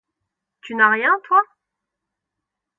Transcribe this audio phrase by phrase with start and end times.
[0.61, 1.39] Tu n'as rien, toi?